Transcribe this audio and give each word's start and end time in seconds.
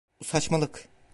Bu 0.19 0.23
saçmalık! 0.25 0.89